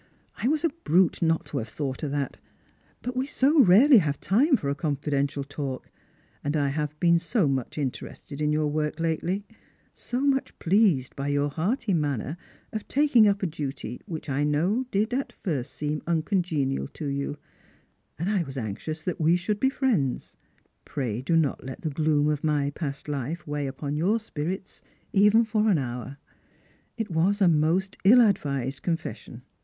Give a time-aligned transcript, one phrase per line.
[0.37, 2.37] I was a brute not to have thought of that;
[3.03, 5.91] but we so rarely have time for a confidential talk,
[6.43, 9.45] and I have been so much interested in your work lately,
[9.93, 12.35] so much pleased by your hearty manner
[12.73, 17.37] of taking up a duty which I know did at first seem uncongenial to you,
[18.17, 20.35] and I was anxious that we should be friends.
[20.83, 24.81] Pray do not let the gloom of my past life weigh upon your spirits
[25.13, 26.17] even for an hour.
[26.97, 29.43] It was a most ill advised confession.